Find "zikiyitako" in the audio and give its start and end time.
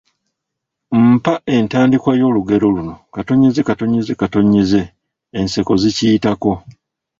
5.81-6.51